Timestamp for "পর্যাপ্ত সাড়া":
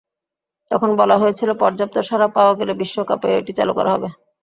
1.61-2.27